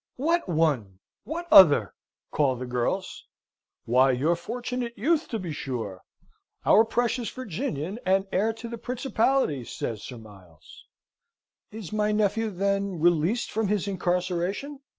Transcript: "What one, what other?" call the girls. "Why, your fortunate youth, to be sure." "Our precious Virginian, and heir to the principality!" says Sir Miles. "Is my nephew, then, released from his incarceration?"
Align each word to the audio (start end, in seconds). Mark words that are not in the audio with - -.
"What 0.15 0.49
one, 0.49 0.97
what 1.25 1.45
other?" 1.51 1.93
call 2.31 2.55
the 2.55 2.65
girls. 2.65 3.27
"Why, 3.85 4.09
your 4.09 4.35
fortunate 4.35 4.97
youth, 4.97 5.27
to 5.27 5.37
be 5.37 5.51
sure." 5.53 6.01
"Our 6.65 6.83
precious 6.85 7.29
Virginian, 7.29 7.99
and 8.03 8.25
heir 8.31 8.51
to 8.51 8.67
the 8.67 8.79
principality!" 8.79 9.63
says 9.63 10.01
Sir 10.01 10.17
Miles. 10.17 10.87
"Is 11.71 11.93
my 11.93 12.11
nephew, 12.11 12.49
then, 12.49 12.99
released 12.99 13.51
from 13.51 13.67
his 13.67 13.87
incarceration?" 13.87 14.79